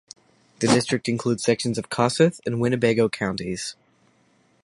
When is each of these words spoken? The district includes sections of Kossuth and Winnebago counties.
The 0.61 0.67
district 0.67 1.07
includes 1.07 1.43
sections 1.43 1.77
of 1.77 1.91
Kossuth 1.91 2.39
and 2.43 2.59
Winnebago 2.59 3.07
counties. 3.07 3.75